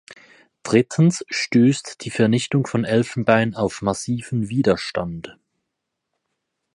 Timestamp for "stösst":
1.29-2.03